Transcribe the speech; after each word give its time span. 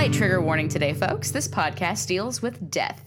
Slight 0.00 0.14
trigger 0.14 0.40
warning 0.40 0.70
today, 0.70 0.94
folks. 0.94 1.30
This 1.30 1.46
podcast 1.46 2.06
deals 2.06 2.40
with 2.40 2.70
death. 2.70 3.04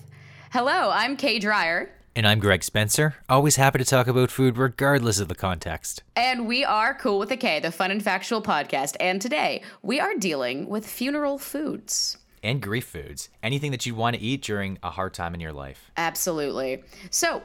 Hello, 0.52 0.92
I'm 0.92 1.18
Kay 1.18 1.40
Dreyer. 1.40 1.90
And 2.16 2.28
I'm 2.28 2.38
Greg 2.38 2.64
Spencer, 2.64 3.16
always 3.28 3.56
happy 3.56 3.80
to 3.80 3.84
talk 3.84 4.06
about 4.06 4.30
food 4.30 4.60
regardless 4.60 5.20
of 5.20 5.28
the 5.28 5.34
context. 5.34 6.04
And 6.16 6.46
we 6.46 6.64
are 6.64 6.94
Cool 6.94 7.18
with 7.18 7.32
a 7.32 7.36
K, 7.36 7.60
the 7.60 7.72
fun 7.72 7.90
and 7.90 8.04
factual 8.04 8.44
podcast. 8.44 8.96
And 9.00 9.20
today 9.20 9.64
we 9.82 10.00
are 10.00 10.14
dealing 10.14 10.70
with 10.70 10.86
funeral 10.86 11.40
foods. 11.40 12.20
And 12.44 12.62
grief 12.62 12.86
foods. 12.86 13.30
Anything 13.42 13.72
that 13.72 13.88
you 13.88 13.96
want 13.96 14.16
to 14.16 14.22
eat 14.22 14.44
during 14.44 14.78
a 14.84 14.92
hard 14.92 15.16
time 15.16 15.34
in 15.34 15.40
your 15.40 15.52
life. 15.52 15.90
Absolutely. 15.98 16.84
So, 17.10 17.42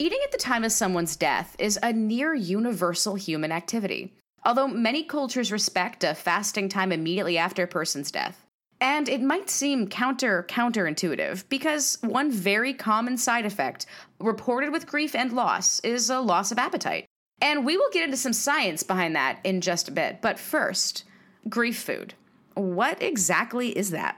eating 0.00 0.18
at 0.24 0.32
the 0.32 0.38
time 0.38 0.64
of 0.64 0.72
someone's 0.72 1.14
death 1.14 1.54
is 1.60 1.78
a 1.84 1.92
near 1.92 2.34
universal 2.34 3.14
human 3.14 3.52
activity. 3.52 4.12
Although 4.44 4.66
many 4.66 5.04
cultures 5.04 5.52
respect 5.52 6.02
a 6.02 6.16
fasting 6.16 6.68
time 6.68 6.90
immediately 6.90 7.38
after 7.38 7.62
a 7.62 7.68
person's 7.68 8.10
death. 8.10 8.44
And 8.80 9.08
it 9.08 9.20
might 9.20 9.50
seem 9.50 9.88
counter 9.88 10.46
counterintuitive 10.48 11.48
because 11.48 11.98
one 12.02 12.30
very 12.30 12.72
common 12.72 13.16
side 13.16 13.44
effect 13.44 13.86
reported 14.20 14.70
with 14.70 14.86
grief 14.86 15.14
and 15.14 15.32
loss 15.32 15.80
is 15.80 16.10
a 16.10 16.20
loss 16.20 16.52
of 16.52 16.58
appetite. 16.58 17.06
And 17.40 17.64
we 17.64 17.76
will 17.76 17.90
get 17.92 18.04
into 18.04 18.16
some 18.16 18.32
science 18.32 18.82
behind 18.82 19.16
that 19.16 19.40
in 19.44 19.60
just 19.60 19.88
a 19.88 19.92
bit. 19.92 20.20
But 20.20 20.38
first, 20.38 21.04
grief 21.48 21.80
food. 21.80 22.14
What 22.54 23.00
exactly 23.02 23.76
is 23.76 23.90
that? 23.90 24.16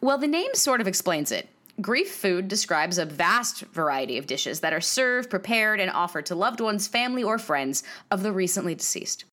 Well, 0.00 0.18
the 0.18 0.26
name 0.26 0.54
sort 0.54 0.80
of 0.80 0.88
explains 0.88 1.32
it. 1.32 1.48
Grief 1.80 2.14
food 2.14 2.46
describes 2.46 2.98
a 2.98 3.06
vast 3.06 3.62
variety 3.62 4.16
of 4.16 4.26
dishes 4.26 4.60
that 4.60 4.72
are 4.72 4.80
served, 4.80 5.30
prepared, 5.30 5.80
and 5.80 5.90
offered 5.90 6.26
to 6.26 6.34
loved 6.34 6.60
ones, 6.60 6.86
family, 6.86 7.24
or 7.24 7.38
friends 7.38 7.82
of 8.10 8.22
the 8.22 8.32
recently 8.32 8.74
deceased. 8.74 9.24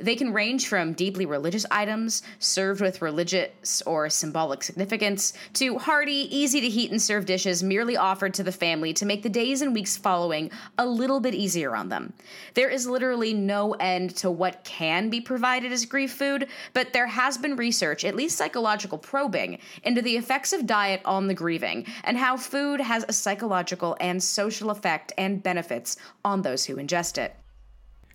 They 0.00 0.16
can 0.16 0.32
range 0.32 0.66
from 0.66 0.94
deeply 0.94 1.26
religious 1.26 1.66
items 1.70 2.22
served 2.38 2.80
with 2.80 3.02
religious 3.02 3.82
or 3.84 4.08
symbolic 4.08 4.62
significance 4.62 5.34
to 5.54 5.78
hearty, 5.78 6.26
easy 6.34 6.62
to 6.62 6.68
heat 6.68 6.90
and 6.90 7.00
serve 7.00 7.26
dishes 7.26 7.62
merely 7.62 7.98
offered 7.98 8.32
to 8.34 8.42
the 8.42 8.50
family 8.50 8.94
to 8.94 9.04
make 9.04 9.22
the 9.22 9.28
days 9.28 9.60
and 9.60 9.74
weeks 9.74 9.98
following 9.98 10.50
a 10.78 10.86
little 10.86 11.20
bit 11.20 11.34
easier 11.34 11.76
on 11.76 11.90
them. 11.90 12.14
There 12.54 12.70
is 12.70 12.86
literally 12.86 13.34
no 13.34 13.72
end 13.74 14.16
to 14.16 14.30
what 14.30 14.64
can 14.64 15.10
be 15.10 15.20
provided 15.20 15.70
as 15.70 15.84
grief 15.84 16.12
food, 16.12 16.48
but 16.72 16.94
there 16.94 17.06
has 17.06 17.36
been 17.36 17.56
research, 17.56 18.04
at 18.04 18.16
least 18.16 18.38
psychological 18.38 18.96
probing, 18.96 19.58
into 19.82 20.00
the 20.00 20.16
effects 20.16 20.54
of 20.54 20.66
diet 20.66 21.02
on 21.04 21.26
the 21.26 21.34
grieving 21.34 21.86
and 22.04 22.16
how 22.16 22.38
food 22.38 22.80
has 22.80 23.04
a 23.06 23.12
psychological 23.12 23.96
and 24.00 24.22
social 24.22 24.70
effect 24.70 25.12
and 25.18 25.42
benefits 25.42 25.98
on 26.24 26.40
those 26.40 26.64
who 26.64 26.76
ingest 26.76 27.18
it. 27.18 27.36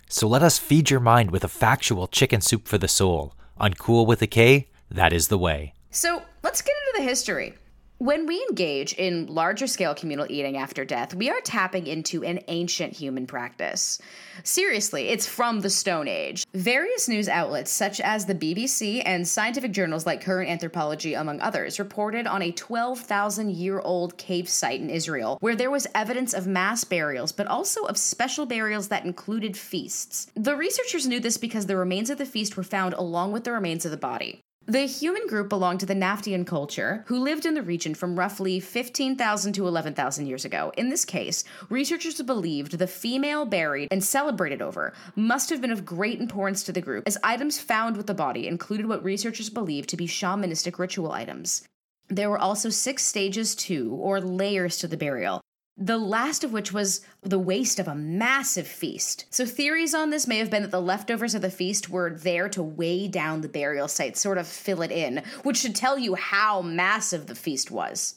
So 0.08 0.28
let 0.28 0.42
us 0.42 0.58
feed 0.58 0.90
your 0.90 1.00
mind 1.00 1.30
with 1.30 1.44
a 1.44 1.48
factual 1.48 2.06
chicken 2.06 2.40
soup 2.40 2.68
for 2.68 2.78
the 2.78 2.88
soul. 2.88 3.34
Uncool 3.60 4.06
with 4.06 4.22
a 4.22 4.26
K, 4.26 4.68
that 4.90 5.12
is 5.12 5.28
the 5.28 5.38
way. 5.38 5.74
So 5.90 6.22
let's 6.42 6.62
get 6.62 6.74
into 6.86 7.02
the 7.02 7.08
history. 7.08 7.54
When 7.98 8.26
we 8.26 8.44
engage 8.50 8.92
in 8.92 9.24
larger 9.24 9.66
scale 9.66 9.94
communal 9.94 10.26
eating 10.28 10.58
after 10.58 10.84
death, 10.84 11.14
we 11.14 11.30
are 11.30 11.40
tapping 11.40 11.86
into 11.86 12.22
an 12.24 12.40
ancient 12.46 12.92
human 12.92 13.26
practice. 13.26 13.98
Seriously, 14.44 15.08
it's 15.08 15.26
from 15.26 15.60
the 15.60 15.70
Stone 15.70 16.06
Age. 16.06 16.44
Various 16.52 17.08
news 17.08 17.26
outlets, 17.26 17.70
such 17.70 17.98
as 18.02 18.26
the 18.26 18.34
BBC 18.34 19.02
and 19.06 19.26
scientific 19.26 19.72
journals 19.72 20.04
like 20.04 20.20
Current 20.20 20.50
Anthropology, 20.50 21.14
among 21.14 21.40
others, 21.40 21.78
reported 21.78 22.26
on 22.26 22.42
a 22.42 22.52
12,000 22.52 23.50
year 23.52 23.80
old 23.80 24.18
cave 24.18 24.46
site 24.46 24.82
in 24.82 24.90
Israel 24.90 25.38
where 25.40 25.56
there 25.56 25.70
was 25.70 25.86
evidence 25.94 26.34
of 26.34 26.46
mass 26.46 26.84
burials, 26.84 27.32
but 27.32 27.46
also 27.46 27.84
of 27.84 27.96
special 27.96 28.44
burials 28.44 28.88
that 28.88 29.06
included 29.06 29.56
feasts. 29.56 30.30
The 30.34 30.54
researchers 30.54 31.06
knew 31.06 31.18
this 31.18 31.38
because 31.38 31.64
the 31.64 31.78
remains 31.78 32.10
of 32.10 32.18
the 32.18 32.26
feast 32.26 32.58
were 32.58 32.62
found 32.62 32.92
along 32.92 33.32
with 33.32 33.44
the 33.44 33.52
remains 33.52 33.86
of 33.86 33.90
the 33.90 33.96
body. 33.96 34.42
The 34.68 34.80
human 34.80 35.28
group 35.28 35.48
belonged 35.48 35.78
to 35.80 35.86
the 35.86 35.94
Natufian 35.94 36.44
culture, 36.44 37.04
who 37.06 37.20
lived 37.20 37.46
in 37.46 37.54
the 37.54 37.62
region 37.62 37.94
from 37.94 38.18
roughly 38.18 38.58
15,000 38.58 39.52
to 39.52 39.68
11,000 39.68 40.26
years 40.26 40.44
ago. 40.44 40.72
In 40.76 40.88
this 40.88 41.04
case, 41.04 41.44
researchers 41.68 42.20
believed 42.20 42.76
the 42.76 42.88
female 42.88 43.44
buried 43.44 43.86
and 43.92 44.02
celebrated 44.02 44.60
over 44.60 44.92
must 45.14 45.50
have 45.50 45.60
been 45.60 45.70
of 45.70 45.86
great 45.86 46.18
importance 46.18 46.64
to 46.64 46.72
the 46.72 46.80
group, 46.80 47.04
as 47.06 47.16
items 47.22 47.60
found 47.60 47.96
with 47.96 48.08
the 48.08 48.14
body 48.14 48.48
included 48.48 48.86
what 48.86 49.04
researchers 49.04 49.50
believed 49.50 49.88
to 49.90 49.96
be 49.96 50.08
shamanistic 50.08 50.80
ritual 50.80 51.12
items. 51.12 51.62
There 52.08 52.28
were 52.28 52.38
also 52.38 52.68
six 52.68 53.04
stages 53.04 53.54
to, 53.66 53.92
or 53.92 54.20
layers 54.20 54.78
to 54.78 54.88
the 54.88 54.96
burial, 54.96 55.40
the 55.78 55.98
last 55.98 56.42
of 56.42 56.52
which 56.52 56.72
was 56.72 57.02
the 57.20 57.38
waste 57.38 57.78
of 57.78 57.86
a 57.86 57.94
massive 57.94 58.66
feast. 58.66 59.26
So, 59.30 59.44
theories 59.44 59.94
on 59.94 60.10
this 60.10 60.26
may 60.26 60.38
have 60.38 60.50
been 60.50 60.62
that 60.62 60.70
the 60.70 60.80
leftovers 60.80 61.34
of 61.34 61.42
the 61.42 61.50
feast 61.50 61.90
were 61.90 62.10
there 62.10 62.48
to 62.50 62.62
weigh 62.62 63.08
down 63.08 63.42
the 63.42 63.48
burial 63.48 63.88
site, 63.88 64.16
sort 64.16 64.38
of 64.38 64.46
fill 64.46 64.80
it 64.80 64.90
in, 64.90 65.22
which 65.42 65.58
should 65.58 65.74
tell 65.74 65.98
you 65.98 66.14
how 66.14 66.62
massive 66.62 67.26
the 67.26 67.34
feast 67.34 67.70
was. 67.70 68.16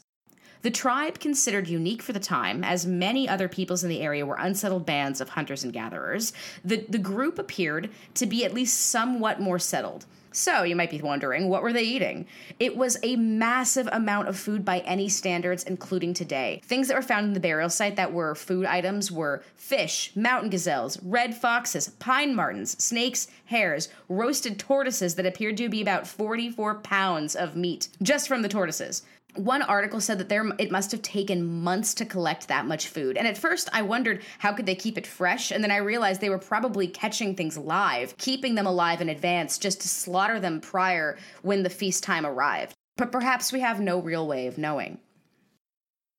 The 0.62 0.72
tribe, 0.72 1.20
considered 1.20 1.70
unique 1.70 2.02
for 2.02 2.12
the 2.12 2.20
time, 2.20 2.64
as 2.64 2.86
many 2.86 3.28
other 3.30 3.48
peoples 3.48 3.84
in 3.84 3.90
the 3.90 4.02
area 4.02 4.26
were 4.26 4.36
unsettled 4.38 4.86
bands 4.86 5.22
of 5.22 5.30
hunters 5.30 5.64
and 5.64 5.72
gatherers, 5.72 6.34
the, 6.66 6.86
the 6.90 6.98
group 6.98 7.40
appeared 7.40 7.90
to 8.16 8.26
be 8.26 8.44
at 8.44 8.54
least 8.54 8.88
somewhat 8.88 9.40
more 9.40 9.60
settled. 9.60 10.06
So, 10.32 10.64
you 10.64 10.76
might 10.76 10.92
be 10.92 11.02
wondering, 11.02 11.50
what 11.50 11.64
were 11.64 11.74
they 11.74 11.84
eating? 11.84 12.28
It 12.60 12.78
was 12.78 12.98
a 13.02 13.16
massive 13.16 13.90
amount 13.92 14.28
of 14.28 14.38
food 14.38 14.64
by 14.64 14.80
any 14.80 15.10
standards, 15.10 15.64
including 15.64 16.14
today. 16.14 16.62
Things 16.64 16.88
that 16.88 16.96
were 16.96 17.02
found 17.02 17.28
in 17.28 17.34
the 17.34 17.40
burial 17.40 17.70
site 17.70 17.96
that 17.96 18.14
were 18.14 18.36
food 18.36 18.66
items 18.66 19.12
were 19.12 19.44
fish, 19.56 20.12
mountain 20.16 20.50
gazelles, 20.50 21.02
red 21.02 21.36
foxes, 21.36 21.90
pine 22.00 22.36
martens, 22.36 22.82
snakes, 22.84 23.28
hares, 23.46 23.90
roasted 24.08 24.60
tortoises 24.60 25.16
that 25.16 25.26
appeared 25.26 25.58
to 25.58 25.70
be 25.70 25.82
about 25.82 26.08
44 26.08 26.76
pounds 26.76 27.36
of 27.36 27.56
meat 27.56 27.90
just 28.02 28.28
from 28.28 28.42
the 28.42 28.50
tortoises 28.50 29.04
one 29.40 29.62
article 29.62 30.02
said 30.02 30.18
that 30.20 30.30
there 30.30 30.46
it 30.58 30.72
must 30.72 30.92
have 30.92 31.02
taken 31.02 31.46
months 31.46 31.94
to 31.96 32.06
collect 32.06 32.48
that 32.48 32.66
much 32.66 32.88
food. 32.88 33.18
And 33.18 33.28
at 33.28 33.38
first 33.38 33.70
I 33.74 33.82
wondered 33.82 34.22
how 34.40 34.54
could 34.54 34.66
they 34.66 34.76
keep 34.76 34.98
it 34.98 35.08
fresh, 35.08 35.52
and 35.52 35.64
then 35.64 35.72
I 35.72 35.78
realized 35.78 36.22
they 36.22 36.30
were 36.30 36.38
probably 36.38 36.88
catching 36.88 37.36
things 37.36 37.58
live, 37.58 38.18
keeping 38.18 38.56
them 38.56 38.68
alive 38.68 39.02
in 39.02 39.10
advance 39.10 39.58
just 39.58 39.82
to 39.82 39.88
slaughter 39.88 40.40
them 40.40 40.62
prior 40.62 41.18
when 41.42 41.64
the 41.64 41.70
feast 41.70 42.04
time 42.04 42.26
arrived. 42.26 42.74
But 42.98 43.12
perhaps 43.12 43.54
we 43.54 43.62
have 43.62 43.80
no 43.80 44.00
real 44.00 44.28
way 44.28 44.48
of 44.48 44.58
knowing. 44.58 45.00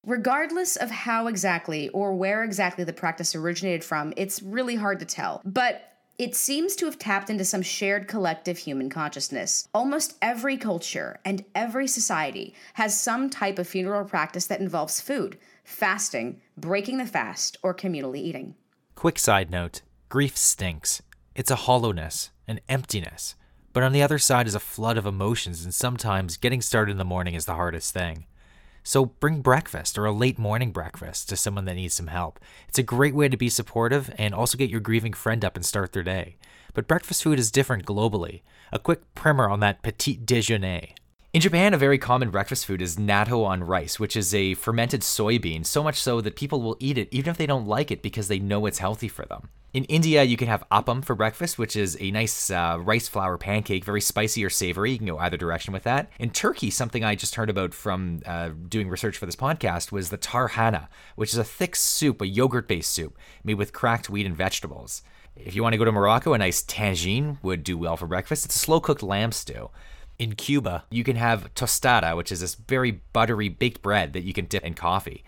Regardless 0.06 0.76
of 0.76 0.90
how 0.90 1.26
exactly 1.26 1.90
or 1.90 2.14
where 2.14 2.42
exactly 2.42 2.84
the 2.84 2.92
practice 2.92 3.34
originated 3.34 3.84
from, 3.84 4.14
it's 4.16 4.42
really 4.42 4.76
hard 4.76 4.98
to 5.00 5.04
tell. 5.04 5.42
But 5.44 5.89
it 6.20 6.36
seems 6.36 6.76
to 6.76 6.84
have 6.84 6.98
tapped 6.98 7.30
into 7.30 7.46
some 7.46 7.62
shared 7.62 8.06
collective 8.06 8.58
human 8.58 8.90
consciousness. 8.90 9.66
Almost 9.72 10.18
every 10.20 10.58
culture 10.58 11.18
and 11.24 11.42
every 11.54 11.86
society 11.86 12.52
has 12.74 13.00
some 13.00 13.30
type 13.30 13.58
of 13.58 13.66
funeral 13.66 14.04
practice 14.04 14.46
that 14.48 14.60
involves 14.60 15.00
food, 15.00 15.38
fasting, 15.64 16.42
breaking 16.58 16.98
the 16.98 17.06
fast, 17.06 17.56
or 17.62 17.72
communally 17.72 18.18
eating. 18.18 18.54
Quick 18.96 19.18
side 19.18 19.50
note 19.50 19.80
grief 20.10 20.36
stinks. 20.36 21.00
It's 21.34 21.50
a 21.50 21.56
hollowness, 21.56 22.28
an 22.46 22.60
emptiness. 22.68 23.34
But 23.72 23.82
on 23.82 23.92
the 23.92 24.02
other 24.02 24.18
side 24.18 24.46
is 24.46 24.54
a 24.54 24.60
flood 24.60 24.98
of 24.98 25.06
emotions, 25.06 25.64
and 25.64 25.72
sometimes 25.72 26.36
getting 26.36 26.60
started 26.60 26.92
in 26.92 26.98
the 26.98 27.04
morning 27.04 27.32
is 27.32 27.46
the 27.46 27.54
hardest 27.54 27.94
thing. 27.94 28.26
So 28.82 29.06
bring 29.06 29.42
breakfast 29.42 29.98
or 29.98 30.06
a 30.06 30.12
late 30.12 30.38
morning 30.38 30.72
breakfast 30.72 31.28
to 31.28 31.36
someone 31.36 31.64
that 31.66 31.74
needs 31.74 31.94
some 31.94 32.06
help. 32.08 32.40
It's 32.68 32.78
a 32.78 32.82
great 32.82 33.14
way 33.14 33.28
to 33.28 33.36
be 33.36 33.48
supportive 33.48 34.12
and 34.16 34.34
also 34.34 34.58
get 34.58 34.70
your 34.70 34.80
grieving 34.80 35.12
friend 35.12 35.44
up 35.44 35.56
and 35.56 35.64
start 35.64 35.92
their 35.92 36.02
day. 36.02 36.36
But 36.74 36.88
breakfast 36.88 37.22
food 37.22 37.38
is 37.38 37.50
different 37.50 37.84
globally. 37.84 38.42
A 38.72 38.78
quick 38.78 39.14
primer 39.14 39.48
on 39.48 39.60
that 39.60 39.82
petit 39.82 40.16
déjeuner. 40.16 40.92
In 41.32 41.40
Japan, 41.40 41.72
a 41.72 41.78
very 41.78 41.96
common 41.96 42.30
breakfast 42.30 42.66
food 42.66 42.82
is 42.82 42.96
natto 42.96 43.44
on 43.44 43.62
rice, 43.62 44.00
which 44.00 44.16
is 44.16 44.34
a 44.34 44.54
fermented 44.54 45.02
soybean, 45.02 45.64
so 45.64 45.80
much 45.80 46.02
so 46.02 46.20
that 46.20 46.34
people 46.34 46.60
will 46.60 46.76
eat 46.80 46.98
it 46.98 47.06
even 47.12 47.30
if 47.30 47.36
they 47.36 47.46
don't 47.46 47.68
like 47.68 47.92
it 47.92 48.02
because 48.02 48.26
they 48.26 48.40
know 48.40 48.66
it's 48.66 48.80
healthy 48.80 49.06
for 49.06 49.24
them. 49.26 49.48
In 49.72 49.84
India, 49.84 50.24
you 50.24 50.36
can 50.36 50.48
have 50.48 50.64
appam 50.72 51.04
for 51.04 51.14
breakfast, 51.14 51.56
which 51.56 51.76
is 51.76 51.96
a 52.00 52.10
nice 52.10 52.50
uh, 52.50 52.78
rice 52.80 53.06
flour 53.06 53.38
pancake, 53.38 53.84
very 53.84 54.00
spicy 54.00 54.44
or 54.44 54.50
savory. 54.50 54.90
You 54.90 54.98
can 54.98 55.06
go 55.06 55.18
either 55.18 55.36
direction 55.36 55.72
with 55.72 55.84
that. 55.84 56.10
In 56.18 56.30
Turkey, 56.30 56.68
something 56.68 57.04
I 57.04 57.14
just 57.14 57.36
heard 57.36 57.48
about 57.48 57.74
from 57.74 58.22
uh, 58.26 58.50
doing 58.68 58.88
research 58.88 59.16
for 59.16 59.26
this 59.26 59.36
podcast 59.36 59.92
was 59.92 60.10
the 60.10 60.18
tarhana, 60.18 60.88
which 61.14 61.32
is 61.32 61.38
a 61.38 61.44
thick 61.44 61.76
soup, 61.76 62.20
a 62.22 62.26
yogurt 62.26 62.66
based 62.66 62.90
soup 62.90 63.16
made 63.44 63.54
with 63.54 63.72
cracked 63.72 64.10
wheat 64.10 64.26
and 64.26 64.36
vegetables. 64.36 65.02
If 65.36 65.54
you 65.54 65.62
want 65.62 65.74
to 65.74 65.78
go 65.78 65.84
to 65.84 65.92
Morocco, 65.92 66.32
a 66.32 66.38
nice 66.38 66.64
tagine 66.64 67.38
would 67.44 67.62
do 67.62 67.78
well 67.78 67.96
for 67.96 68.08
breakfast. 68.08 68.44
It's 68.46 68.56
a 68.56 68.58
slow 68.58 68.80
cooked 68.80 69.04
lamb 69.04 69.30
stew. 69.30 69.70
In 70.20 70.34
Cuba, 70.34 70.84
you 70.90 71.02
can 71.02 71.16
have 71.16 71.48
tostada, 71.54 72.14
which 72.14 72.30
is 72.30 72.40
this 72.40 72.54
very 72.54 72.90
buttery 73.14 73.48
baked 73.48 73.80
bread 73.80 74.12
that 74.12 74.20
you 74.20 74.34
can 74.34 74.44
dip 74.44 74.62
in 74.62 74.74
coffee. 74.74 75.24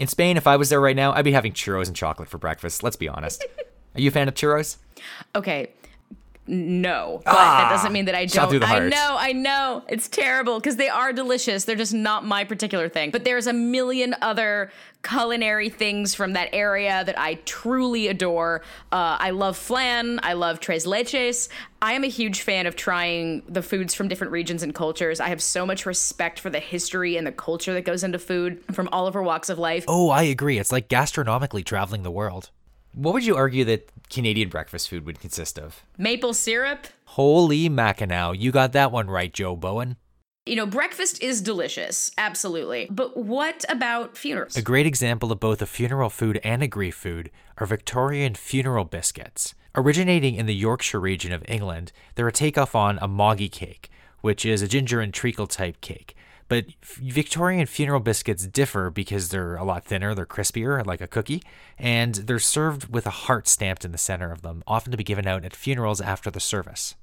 In 0.00 0.08
Spain, 0.08 0.36
if 0.36 0.48
I 0.48 0.56
was 0.56 0.68
there 0.68 0.80
right 0.80 0.96
now, 0.96 1.12
I'd 1.12 1.24
be 1.24 1.30
having 1.30 1.52
churros 1.52 1.86
and 1.86 1.94
chocolate 1.94 2.28
for 2.28 2.36
breakfast. 2.36 2.82
Let's 2.82 2.96
be 2.96 3.08
honest. 3.08 3.46
Are 3.94 4.00
you 4.00 4.08
a 4.08 4.10
fan 4.10 4.26
of 4.26 4.34
churros? 4.34 4.78
Okay. 5.36 5.70
No, 6.48 7.22
but 7.24 7.34
that 7.34 7.70
doesn't 7.70 7.92
mean 7.92 8.04
that 8.04 8.14
I 8.14 8.26
don't. 8.26 8.62
I 8.62 8.78
know, 8.88 9.16
I 9.18 9.32
know. 9.32 9.82
It's 9.88 10.08
terrible 10.08 10.58
because 10.60 10.76
they 10.76 10.88
are 10.88 11.12
delicious. 11.12 11.64
They're 11.64 11.76
just 11.76 11.94
not 11.94 12.24
my 12.24 12.44
particular 12.44 12.88
thing. 12.88 13.10
But 13.10 13.24
there's 13.24 13.46
a 13.46 13.52
million 13.52 14.14
other 14.22 14.70
culinary 15.02 15.68
things 15.68 16.14
from 16.14 16.32
that 16.32 16.48
area 16.52 17.04
that 17.04 17.18
I 17.18 17.34
truly 17.44 18.08
adore. 18.08 18.62
Uh, 18.92 19.16
I 19.20 19.30
love 19.30 19.56
flan. 19.56 20.20
I 20.22 20.32
love 20.34 20.60
tres 20.60 20.86
leches. 20.86 21.48
I 21.82 21.92
am 21.92 22.04
a 22.04 22.08
huge 22.08 22.42
fan 22.42 22.66
of 22.66 22.76
trying 22.76 23.42
the 23.48 23.62
foods 23.62 23.94
from 23.94 24.08
different 24.08 24.32
regions 24.32 24.62
and 24.62 24.74
cultures. 24.74 25.20
I 25.20 25.28
have 25.28 25.42
so 25.42 25.66
much 25.66 25.86
respect 25.86 26.40
for 26.40 26.50
the 26.50 26.60
history 26.60 27.16
and 27.16 27.26
the 27.26 27.32
culture 27.32 27.72
that 27.74 27.82
goes 27.82 28.02
into 28.02 28.18
food 28.18 28.62
from 28.72 28.88
all 28.92 29.06
of 29.06 29.14
our 29.14 29.22
walks 29.22 29.48
of 29.48 29.58
life. 29.58 29.84
Oh, 29.86 30.10
I 30.10 30.22
agree. 30.22 30.58
It's 30.58 30.72
like 30.72 30.88
gastronomically 30.88 31.64
traveling 31.64 32.02
the 32.02 32.10
world. 32.10 32.50
What 32.96 33.12
would 33.12 33.26
you 33.26 33.36
argue 33.36 33.62
that 33.66 33.90
Canadian 34.08 34.48
breakfast 34.48 34.88
food 34.88 35.04
would 35.04 35.20
consist 35.20 35.58
of? 35.58 35.82
Maple 35.98 36.32
syrup, 36.32 36.86
Holy 37.04 37.68
Mackinaw, 37.68 38.32
you 38.32 38.50
got 38.50 38.72
that 38.72 38.90
one 38.90 39.10
right, 39.10 39.30
Joe 39.30 39.54
Bowen. 39.54 39.96
you 40.46 40.56
know, 40.56 40.64
breakfast 40.64 41.22
is 41.22 41.42
delicious, 41.42 42.10
absolutely. 42.16 42.86
But 42.90 43.14
what 43.14 43.66
about 43.68 44.16
funerals? 44.16 44.56
A 44.56 44.62
great 44.62 44.86
example 44.86 45.30
of 45.30 45.40
both 45.40 45.60
a 45.60 45.66
funeral 45.66 46.08
food 46.08 46.40
and 46.42 46.62
a 46.62 46.66
grief 46.66 46.94
food 46.94 47.30
are 47.58 47.66
Victorian 47.66 48.34
funeral 48.34 48.86
biscuits. 48.86 49.54
Originating 49.74 50.34
in 50.36 50.46
the 50.46 50.54
Yorkshire 50.54 50.98
region 50.98 51.32
of 51.32 51.44
England, 51.46 51.92
they're 52.14 52.28
a 52.28 52.32
takeoff 52.32 52.74
on 52.74 52.98
a 53.02 53.08
moggy 53.08 53.50
cake, 53.50 53.90
which 54.22 54.46
is 54.46 54.62
a 54.62 54.68
ginger 54.68 55.02
and 55.02 55.12
treacle 55.12 55.46
type 55.46 55.82
cake. 55.82 56.15
But 56.48 56.66
Victorian 56.82 57.66
funeral 57.66 58.00
biscuits 58.00 58.46
differ 58.46 58.90
because 58.90 59.30
they're 59.30 59.56
a 59.56 59.64
lot 59.64 59.84
thinner, 59.84 60.14
they're 60.14 60.26
crispier, 60.26 60.84
like 60.86 61.00
a 61.00 61.08
cookie, 61.08 61.42
and 61.76 62.14
they're 62.14 62.38
served 62.38 62.92
with 62.92 63.06
a 63.06 63.10
heart 63.10 63.48
stamped 63.48 63.84
in 63.84 63.92
the 63.92 63.98
center 63.98 64.30
of 64.30 64.42
them, 64.42 64.62
often 64.66 64.92
to 64.92 64.96
be 64.96 65.04
given 65.04 65.26
out 65.26 65.44
at 65.44 65.56
funerals 65.56 66.00
after 66.00 66.30
the 66.30 66.40
service. 66.40 66.94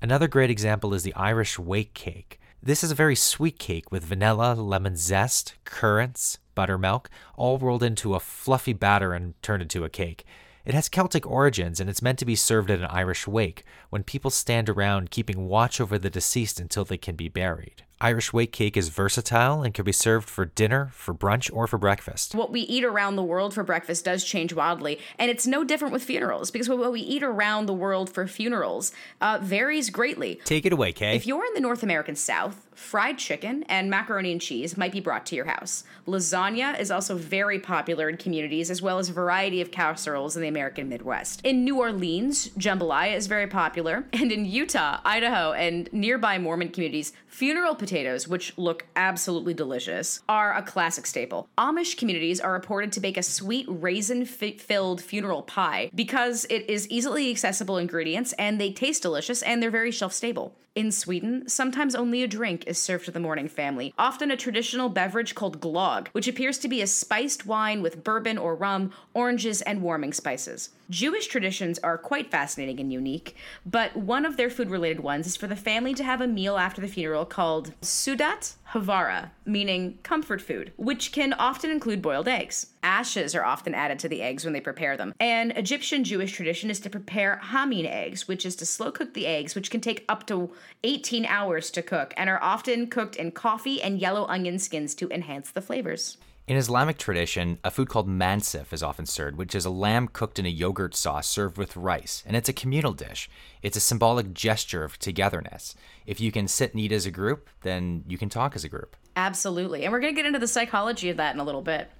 Another 0.00 0.28
great 0.28 0.48
example 0.48 0.94
is 0.94 1.02
the 1.02 1.14
Irish 1.14 1.58
wake 1.58 1.92
cake. 1.92 2.38
This 2.62 2.82
is 2.82 2.90
a 2.90 2.96
very 2.96 3.14
sweet 3.14 3.58
cake 3.58 3.92
with 3.92 4.04
vanilla, 4.04 4.54
lemon 4.54 4.96
zest, 4.96 5.54
currants, 5.64 6.38
buttermilk, 6.54 7.10
all 7.36 7.58
rolled 7.58 7.82
into 7.82 8.14
a 8.14 8.20
fluffy 8.20 8.72
batter 8.72 9.12
and 9.12 9.40
turned 9.42 9.62
into 9.62 9.84
a 9.84 9.90
cake. 9.90 10.24
It 10.64 10.74
has 10.74 10.88
Celtic 10.88 11.26
origins 11.26 11.78
and 11.78 11.88
it's 11.88 12.02
meant 12.02 12.18
to 12.20 12.24
be 12.24 12.34
served 12.34 12.70
at 12.70 12.80
an 12.80 12.86
Irish 12.86 13.26
wake 13.26 13.64
when 13.90 14.02
people 14.02 14.30
stand 14.30 14.68
around 14.68 15.10
keeping 15.10 15.46
watch 15.46 15.80
over 15.80 15.98
the 15.98 16.10
deceased 16.10 16.58
until 16.58 16.84
they 16.84 16.98
can 16.98 17.16
be 17.16 17.28
buried. 17.28 17.84
Irish 18.00 18.32
wake 18.32 18.52
cake 18.52 18.76
is 18.76 18.90
versatile 18.90 19.62
and 19.62 19.74
can 19.74 19.84
be 19.84 19.90
served 19.90 20.28
for 20.28 20.44
dinner, 20.44 20.90
for 20.92 21.12
brunch, 21.12 21.50
or 21.52 21.66
for 21.66 21.78
breakfast. 21.78 22.32
what 22.34 22.52
we 22.52 22.60
eat 22.60 22.84
around 22.84 23.16
the 23.16 23.24
world 23.24 23.52
for 23.52 23.64
breakfast 23.64 24.04
does 24.04 24.22
change 24.22 24.52
wildly, 24.52 25.00
and 25.18 25.30
it's 25.30 25.48
no 25.48 25.64
different 25.64 25.92
with 25.92 26.04
funerals 26.04 26.52
because 26.52 26.68
what 26.68 26.92
we 26.92 27.00
eat 27.00 27.24
around 27.24 27.66
the 27.66 27.72
world 27.72 28.08
for 28.08 28.26
funerals 28.28 28.92
uh, 29.20 29.38
varies 29.42 29.90
greatly. 29.90 30.36
Take 30.44 30.64
it 30.64 30.72
away, 30.72 30.92
Kay. 30.92 31.16
If 31.16 31.26
you're 31.26 31.44
in 31.44 31.54
the 31.54 31.60
North 31.60 31.82
American 31.82 32.14
South, 32.14 32.68
fried 32.78 33.18
chicken 33.18 33.64
and 33.64 33.90
macaroni 33.90 34.30
and 34.30 34.40
cheese 34.40 34.76
might 34.76 34.92
be 34.92 35.00
brought 35.00 35.26
to 35.26 35.34
your 35.34 35.46
house. 35.46 35.82
Lasagna 36.06 36.78
is 36.78 36.92
also 36.92 37.16
very 37.16 37.58
popular 37.58 38.08
in 38.08 38.16
communities, 38.16 38.70
as 38.70 38.80
well 38.80 38.98
as 38.98 39.08
a 39.08 39.12
variety 39.12 39.60
of 39.60 39.72
casseroles 39.72 40.36
in 40.36 40.42
the 40.42 40.48
American 40.48 40.88
Midwest. 40.88 41.40
In 41.44 41.64
New 41.64 41.80
Orleans, 41.80 42.48
jambalaya 42.50 43.16
is 43.16 43.26
very 43.26 43.48
popular, 43.48 44.04
and 44.12 44.30
in 44.30 44.44
Utah, 44.44 45.00
Idaho, 45.04 45.52
and 45.52 45.92
nearby 45.92 46.38
Mormon 46.38 46.68
communities, 46.68 47.12
funeral 47.26 47.74
potatoes, 47.88 48.28
which 48.28 48.52
look 48.58 48.86
absolutely 48.96 49.54
delicious, 49.54 50.20
are 50.28 50.54
a 50.54 50.62
classic 50.62 51.06
staple. 51.06 51.48
Amish 51.56 51.96
communities 51.96 52.38
are 52.38 52.52
reported 52.52 52.92
to 52.92 53.00
bake 53.00 53.16
a 53.16 53.22
sweet 53.22 53.64
raisin 53.66 54.26
fi- 54.26 54.58
filled 54.58 55.00
funeral 55.00 55.42
pie 55.42 55.90
because 55.94 56.44
it 56.50 56.68
is 56.68 56.86
easily 56.90 57.30
accessible 57.30 57.78
ingredients 57.78 58.34
and 58.34 58.60
they 58.60 58.70
taste 58.70 59.00
delicious 59.00 59.42
and 59.42 59.62
they're 59.62 59.70
very 59.70 59.90
shelf 59.90 60.12
stable. 60.12 60.54
In 60.74 60.92
Sweden, 60.92 61.48
sometimes 61.48 61.94
only 61.94 62.22
a 62.22 62.28
drink 62.28 62.64
is 62.66 62.78
served 62.78 63.06
to 63.06 63.10
the 63.10 63.20
mourning 63.20 63.48
family, 63.48 63.94
often 63.98 64.30
a 64.30 64.36
traditional 64.36 64.90
beverage 64.90 65.34
called 65.34 65.60
glögg, 65.60 66.08
which 66.08 66.28
appears 66.28 66.58
to 66.58 66.68
be 66.68 66.82
a 66.82 66.86
spiced 66.86 67.46
wine 67.46 67.80
with 67.80 68.04
bourbon 68.04 68.36
or 68.36 68.54
rum, 68.54 68.92
oranges, 69.14 69.62
and 69.62 69.80
warming 69.80 70.12
spices. 70.12 70.70
Jewish 70.90 71.26
traditions 71.26 71.78
are 71.80 71.98
quite 71.98 72.30
fascinating 72.30 72.80
and 72.80 72.90
unique, 72.90 73.36
but 73.66 73.94
one 73.94 74.24
of 74.24 74.38
their 74.38 74.48
food 74.48 74.70
related 74.70 75.00
ones 75.00 75.26
is 75.26 75.36
for 75.36 75.46
the 75.46 75.54
family 75.54 75.92
to 75.92 76.02
have 76.02 76.22
a 76.22 76.26
meal 76.26 76.56
after 76.56 76.80
the 76.80 76.88
funeral 76.88 77.26
called 77.26 77.74
Sudat 77.82 78.54
Havara, 78.72 79.30
meaning 79.44 79.98
comfort 80.02 80.40
food, 80.40 80.72
which 80.78 81.12
can 81.12 81.34
often 81.34 81.70
include 81.70 82.00
boiled 82.00 82.26
eggs. 82.26 82.68
Ashes 82.82 83.34
are 83.34 83.44
often 83.44 83.74
added 83.74 83.98
to 83.98 84.08
the 84.08 84.22
eggs 84.22 84.44
when 84.44 84.54
they 84.54 84.62
prepare 84.62 84.96
them. 84.96 85.12
An 85.20 85.50
Egyptian 85.50 86.04
Jewish 86.04 86.32
tradition 86.32 86.70
is 86.70 86.80
to 86.80 86.88
prepare 86.88 87.36
hamin 87.36 87.84
eggs, 87.84 88.26
which 88.26 88.46
is 88.46 88.56
to 88.56 88.64
slow 88.64 88.90
cook 88.90 89.12
the 89.12 89.26
eggs, 89.26 89.54
which 89.54 89.70
can 89.70 89.82
take 89.82 90.06
up 90.08 90.26
to 90.28 90.50
18 90.84 91.26
hours 91.26 91.70
to 91.72 91.82
cook 91.82 92.14
and 92.16 92.30
are 92.30 92.42
often 92.42 92.86
cooked 92.86 93.16
in 93.16 93.30
coffee 93.30 93.82
and 93.82 93.98
yellow 93.98 94.26
onion 94.26 94.58
skins 94.58 94.94
to 94.94 95.10
enhance 95.10 95.50
the 95.50 95.60
flavors. 95.60 96.16
In 96.48 96.56
Islamic 96.56 96.96
tradition, 96.96 97.58
a 97.62 97.70
food 97.70 97.90
called 97.90 98.08
mansif 98.08 98.72
is 98.72 98.82
often 98.82 99.04
served, 99.04 99.36
which 99.36 99.54
is 99.54 99.66
a 99.66 99.70
lamb 99.70 100.08
cooked 100.08 100.38
in 100.38 100.46
a 100.46 100.48
yogurt 100.48 100.96
sauce 100.96 101.28
served 101.28 101.58
with 101.58 101.76
rice, 101.76 102.22
and 102.24 102.34
it's 102.34 102.48
a 102.48 102.54
communal 102.54 102.94
dish. 102.94 103.28
It's 103.60 103.76
a 103.76 103.80
symbolic 103.80 104.32
gesture 104.32 104.82
of 104.82 104.98
togetherness. 104.98 105.74
If 106.06 106.22
you 106.22 106.32
can 106.32 106.48
sit 106.48 106.72
and 106.72 106.80
eat 106.80 106.90
as 106.90 107.04
a 107.04 107.10
group, 107.10 107.50
then 107.64 108.02
you 108.08 108.16
can 108.16 108.30
talk 108.30 108.56
as 108.56 108.64
a 108.64 108.68
group. 108.70 108.96
Absolutely. 109.14 109.84
And 109.84 109.92
we're 109.92 110.00
going 110.00 110.14
to 110.14 110.16
get 110.16 110.24
into 110.24 110.38
the 110.38 110.48
psychology 110.48 111.10
of 111.10 111.18
that 111.18 111.34
in 111.34 111.40
a 111.40 111.44
little 111.44 111.60
bit. 111.60 111.90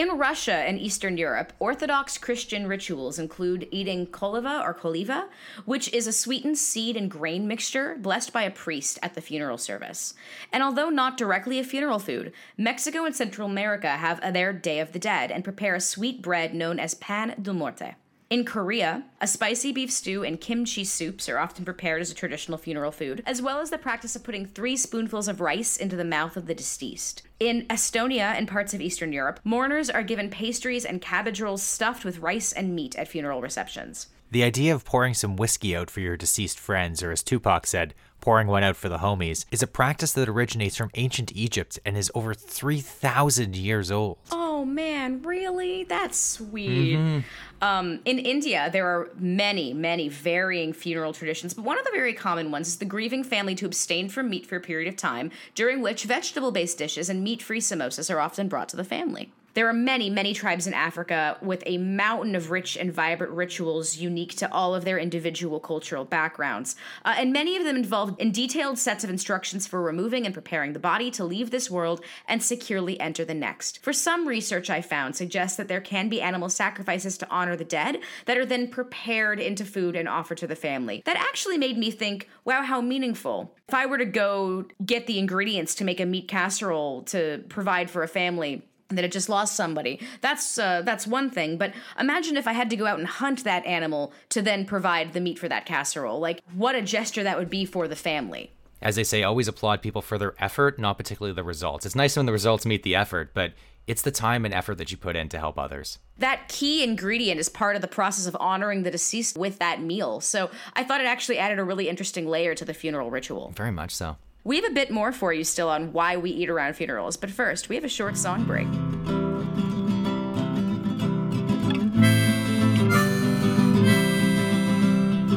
In 0.00 0.16
Russia 0.16 0.54
and 0.54 0.80
Eastern 0.80 1.18
Europe, 1.18 1.52
Orthodox 1.58 2.16
Christian 2.16 2.66
rituals 2.66 3.18
include 3.18 3.68
eating 3.70 4.06
koliva 4.06 4.62
or 4.64 4.72
koliva, 4.72 5.28
which 5.66 5.92
is 5.92 6.06
a 6.06 6.12
sweetened 6.14 6.56
seed 6.56 6.96
and 6.96 7.10
grain 7.10 7.46
mixture 7.46 7.96
blessed 8.00 8.32
by 8.32 8.44
a 8.44 8.50
priest 8.50 8.98
at 9.02 9.12
the 9.12 9.20
funeral 9.20 9.58
service. 9.58 10.14
And 10.54 10.62
although 10.62 10.88
not 10.88 11.18
directly 11.18 11.58
a 11.58 11.64
funeral 11.64 11.98
food, 11.98 12.32
Mexico 12.56 13.04
and 13.04 13.14
Central 13.14 13.46
America 13.46 13.90
have 13.90 14.32
their 14.32 14.54
Day 14.54 14.78
of 14.78 14.92
the 14.92 14.98
Dead 14.98 15.30
and 15.30 15.44
prepare 15.44 15.74
a 15.74 15.80
sweet 15.82 16.22
bread 16.22 16.54
known 16.54 16.80
as 16.80 16.94
pan 16.94 17.34
de 17.38 17.52
muerte. 17.52 17.94
In 18.30 18.44
Korea, 18.44 19.02
a 19.20 19.26
spicy 19.26 19.72
beef 19.72 19.90
stew 19.90 20.22
and 20.22 20.40
kimchi 20.40 20.84
soups 20.84 21.28
are 21.28 21.38
often 21.38 21.64
prepared 21.64 22.00
as 22.00 22.12
a 22.12 22.14
traditional 22.14 22.58
funeral 22.58 22.92
food, 22.92 23.24
as 23.26 23.42
well 23.42 23.58
as 23.58 23.70
the 23.70 23.76
practice 23.76 24.14
of 24.14 24.22
putting 24.22 24.46
three 24.46 24.76
spoonfuls 24.76 25.26
of 25.26 25.40
rice 25.40 25.76
into 25.76 25.96
the 25.96 26.04
mouth 26.04 26.36
of 26.36 26.46
the 26.46 26.54
deceased. 26.54 27.22
In 27.40 27.66
Estonia 27.66 28.36
and 28.36 28.46
parts 28.46 28.72
of 28.72 28.80
Eastern 28.80 29.12
Europe, 29.12 29.40
mourners 29.42 29.90
are 29.90 30.04
given 30.04 30.30
pastries 30.30 30.84
and 30.84 31.02
cabbage 31.02 31.40
rolls 31.40 31.64
stuffed 31.64 32.04
with 32.04 32.20
rice 32.20 32.52
and 32.52 32.72
meat 32.72 32.94
at 32.94 33.08
funeral 33.08 33.42
receptions. 33.42 34.06
The 34.32 34.44
idea 34.44 34.72
of 34.72 34.84
pouring 34.84 35.14
some 35.14 35.34
whiskey 35.34 35.74
out 35.74 35.90
for 35.90 35.98
your 35.98 36.16
deceased 36.16 36.60
friends, 36.60 37.02
or 37.02 37.10
as 37.10 37.20
Tupac 37.24 37.66
said, 37.66 37.94
pouring 38.20 38.46
one 38.46 38.62
out 38.62 38.76
for 38.76 38.88
the 38.88 38.98
homies, 38.98 39.44
is 39.50 39.60
a 39.60 39.66
practice 39.66 40.12
that 40.12 40.28
originates 40.28 40.76
from 40.76 40.90
ancient 40.94 41.32
Egypt 41.34 41.80
and 41.84 41.96
is 41.96 42.12
over 42.14 42.32
3,000 42.32 43.56
years 43.56 43.90
old. 43.90 44.18
Oh 44.30 44.64
man, 44.64 45.22
really? 45.22 45.82
That's 45.82 46.16
sweet. 46.16 47.24
Um, 47.60 48.00
in 48.04 48.20
India, 48.20 48.68
there 48.72 48.86
are 48.86 49.10
many, 49.18 49.74
many 49.74 50.08
varying 50.08 50.74
funeral 50.74 51.12
traditions, 51.12 51.52
but 51.54 51.64
one 51.64 51.78
of 51.78 51.84
the 51.84 51.90
very 51.92 52.14
common 52.14 52.52
ones 52.52 52.68
is 52.68 52.76
the 52.76 52.84
grieving 52.84 53.24
family 53.24 53.56
to 53.56 53.66
abstain 53.66 54.08
from 54.08 54.30
meat 54.30 54.46
for 54.46 54.54
a 54.54 54.60
period 54.60 54.86
of 54.86 54.96
time, 54.96 55.32
during 55.56 55.82
which 55.82 56.04
vegetable 56.04 56.52
based 56.52 56.78
dishes 56.78 57.08
and 57.08 57.24
meat 57.24 57.42
free 57.42 57.60
samosas 57.60 58.14
are 58.14 58.20
often 58.20 58.46
brought 58.46 58.68
to 58.68 58.76
the 58.76 58.84
family. 58.84 59.32
There 59.54 59.68
are 59.68 59.72
many, 59.72 60.10
many 60.10 60.32
tribes 60.32 60.66
in 60.66 60.74
Africa 60.74 61.36
with 61.42 61.64
a 61.66 61.78
mountain 61.78 62.36
of 62.36 62.50
rich 62.50 62.76
and 62.76 62.92
vibrant 62.92 63.32
rituals 63.32 63.96
unique 63.96 64.36
to 64.36 64.52
all 64.52 64.74
of 64.74 64.84
their 64.84 64.98
individual 64.98 65.58
cultural 65.58 66.04
backgrounds. 66.04 66.76
Uh, 67.04 67.14
and 67.16 67.32
many 67.32 67.56
of 67.56 67.64
them 67.64 67.76
involve 67.76 68.14
in 68.18 68.30
detailed 68.30 68.78
sets 68.78 69.02
of 69.02 69.10
instructions 69.10 69.66
for 69.66 69.82
removing 69.82 70.24
and 70.24 70.34
preparing 70.34 70.72
the 70.72 70.78
body 70.78 71.10
to 71.10 71.24
leave 71.24 71.50
this 71.50 71.70
world 71.70 72.00
and 72.28 72.42
securely 72.42 72.98
enter 73.00 73.24
the 73.24 73.34
next. 73.34 73.82
For 73.82 73.92
some 73.92 74.28
research 74.28 74.70
I 74.70 74.80
found 74.82 75.16
suggests 75.16 75.56
that 75.56 75.66
there 75.66 75.80
can 75.80 76.08
be 76.08 76.20
animal 76.20 76.48
sacrifices 76.48 77.18
to 77.18 77.28
honor 77.30 77.56
the 77.56 77.64
dead 77.64 77.98
that 78.26 78.38
are 78.38 78.46
then 78.46 78.68
prepared 78.68 79.40
into 79.40 79.64
food 79.64 79.96
and 79.96 80.08
offered 80.08 80.38
to 80.38 80.46
the 80.46 80.56
family. 80.56 81.02
That 81.06 81.16
actually 81.16 81.58
made 81.58 81.76
me 81.76 81.90
think, 81.90 82.28
wow, 82.44 82.62
how 82.62 82.80
meaningful. 82.80 83.54
If 83.68 83.74
I 83.74 83.86
were 83.86 83.98
to 83.98 84.04
go 84.04 84.66
get 84.84 85.06
the 85.06 85.18
ingredients 85.18 85.74
to 85.76 85.84
make 85.84 86.00
a 86.00 86.06
meat 86.06 86.28
casserole 86.28 87.02
to 87.04 87.44
provide 87.48 87.90
for 87.90 88.02
a 88.02 88.08
family, 88.08 88.62
that 88.96 89.04
it 89.04 89.12
just 89.12 89.28
lost 89.28 89.56
somebody. 89.56 90.00
That's 90.20 90.58
uh, 90.58 90.82
that's 90.82 91.06
one 91.06 91.30
thing. 91.30 91.56
But 91.56 91.72
imagine 91.98 92.36
if 92.36 92.46
I 92.46 92.52
had 92.52 92.70
to 92.70 92.76
go 92.76 92.86
out 92.86 92.98
and 92.98 93.08
hunt 93.08 93.44
that 93.44 93.64
animal 93.66 94.12
to 94.30 94.42
then 94.42 94.64
provide 94.64 95.12
the 95.12 95.20
meat 95.20 95.38
for 95.38 95.48
that 95.48 95.66
casserole. 95.66 96.20
Like 96.20 96.42
what 96.54 96.74
a 96.74 96.82
gesture 96.82 97.22
that 97.22 97.38
would 97.38 97.50
be 97.50 97.64
for 97.64 97.88
the 97.88 97.96
family. 97.96 98.52
As 98.82 98.96
they 98.96 99.04
say, 99.04 99.22
always 99.22 99.46
applaud 99.46 99.82
people 99.82 100.00
for 100.00 100.16
their 100.16 100.34
effort, 100.38 100.78
not 100.78 100.96
particularly 100.96 101.34
the 101.34 101.44
results. 101.44 101.84
It's 101.84 101.94
nice 101.94 102.16
when 102.16 102.24
the 102.24 102.32
results 102.32 102.64
meet 102.64 102.82
the 102.82 102.94
effort, 102.94 103.32
but 103.34 103.52
it's 103.86 104.02
the 104.02 104.10
time 104.10 104.44
and 104.44 104.54
effort 104.54 104.78
that 104.78 104.90
you 104.90 104.96
put 104.96 105.16
in 105.16 105.28
to 105.30 105.38
help 105.38 105.58
others. 105.58 105.98
That 106.18 106.48
key 106.48 106.82
ingredient 106.82 107.40
is 107.40 107.48
part 107.48 107.76
of 107.76 107.82
the 107.82 107.88
process 107.88 108.26
of 108.26 108.36
honoring 108.38 108.82
the 108.82 108.90
deceased 108.90 109.36
with 109.36 109.58
that 109.58 109.82
meal. 109.82 110.20
So 110.20 110.50
I 110.74 110.84
thought 110.84 111.00
it 111.00 111.06
actually 111.06 111.38
added 111.38 111.58
a 111.58 111.64
really 111.64 111.88
interesting 111.88 112.26
layer 112.26 112.54
to 112.54 112.64
the 112.64 112.72
funeral 112.72 113.10
ritual. 113.10 113.52
Very 113.54 113.72
much 113.72 113.94
so. 113.94 114.16
We 114.42 114.56
have 114.56 114.64
a 114.64 114.72
bit 114.72 114.90
more 114.90 115.12
for 115.12 115.34
you 115.34 115.44
still 115.44 115.68
on 115.68 115.92
why 115.92 116.16
we 116.16 116.30
eat 116.30 116.48
around 116.48 116.74
funerals, 116.74 117.18
but 117.18 117.30
first, 117.30 117.68
we 117.68 117.74
have 117.74 117.84
a 117.84 117.90
short 117.90 118.16
song 118.16 118.44
break. 118.44 118.66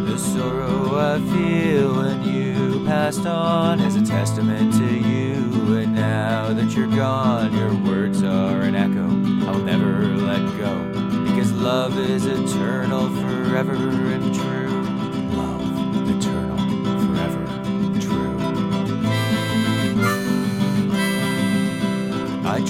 The 0.06 0.18
sorrow 0.18 0.96
I 0.96 1.20
feel 1.34 1.98
when 1.98 2.24
you 2.24 2.86
passed 2.86 3.26
on 3.26 3.82
is 3.82 3.98
a 3.98 4.06
testament 4.06 4.74
to 4.76 4.86
you. 4.86 5.80
And 5.80 5.96
now 5.96 6.54
that 6.54 6.74
you're 6.74 6.88
gone, 6.88 7.54
your 7.58 7.76
words 7.84 8.24
are 8.24 8.62
an 8.62 8.76
echo 8.76 9.04
I'll 9.50 9.60
never 9.60 10.08
let 10.16 10.58
go. 10.58 11.26
Because 11.26 11.52
love 11.52 12.00
is 12.00 12.26
eternal, 12.26 13.10
forever 13.10 13.74
and 13.74 14.34
true. 14.34 14.63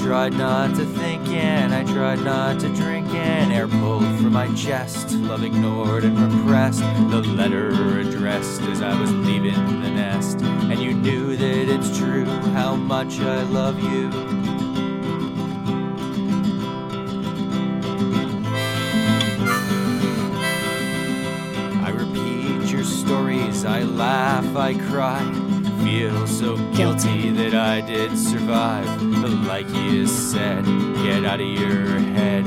Tried 0.03 0.33
not 0.33 0.75
to 0.75 0.85
think 0.85 1.25
and 1.29 1.73
I 1.73 1.85
tried 1.85 2.19
not 2.19 2.59
to 2.59 2.67
drink 2.75 3.07
and 3.13 3.53
air 3.53 3.69
pulled 3.69 4.03
from 4.17 4.33
my 4.33 4.53
chest. 4.53 5.11
Love 5.11 5.45
ignored 5.45 6.03
and 6.03 6.19
repressed 6.19 6.81
the 7.09 7.21
letter 7.21 7.99
addressed 7.99 8.61
as 8.63 8.81
I 8.81 8.99
was 8.99 9.13
leaving 9.13 9.81
the 9.81 9.89
nest. 9.89 10.41
And 10.41 10.81
you 10.81 10.93
knew 10.93 11.37
that 11.37 11.69
it's 11.69 11.97
true 11.97 12.25
how 12.51 12.75
much 12.75 13.21
I 13.21 13.43
love 13.43 13.81
you. 13.81 14.09
I 21.81 21.91
repeat 21.91 22.69
your 22.69 22.83
stories, 22.83 23.63
I 23.63 23.83
laugh, 23.83 24.53
I 24.57 24.73
cry. 24.73 25.52
Feel 25.83 26.25
so 26.27 26.55
guilty 26.73 27.29
that 27.31 27.53
I 27.53 27.81
did 27.81 28.17
survive. 28.17 28.85
But 29.21 29.31
like 29.45 29.67
you 29.69 30.07
said, 30.07 30.63
get 31.03 31.25
out 31.25 31.41
of 31.41 31.47
your 31.47 31.99
head. 31.99 32.45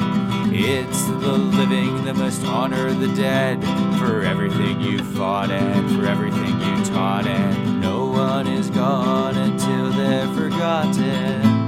It's 0.53 1.05
the 1.05 1.33
living 1.33 2.05
that 2.07 2.17
must 2.17 2.43
honor 2.45 2.95
the 2.95 3.15
dead 3.15 3.63
for 3.99 4.23
everything 4.23 4.81
you 4.81 5.05
fought 5.05 5.51
and 5.51 5.91
for 5.91 6.07
everything 6.07 6.61
you 6.61 6.85
taught. 6.87 7.27
And 7.27 7.81
no 7.83 8.07
one 8.07 8.47
is 8.47 8.71
gone 8.71 9.37
until 9.37 9.91
they're 9.91 10.29
forgotten. 10.29 11.67